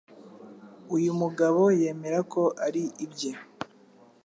uyu 0.95 1.11
mugabo 1.21 1.61
yemera 1.79 2.19
ko 2.33 2.41
ari 2.65 2.83
ibye 3.05 3.31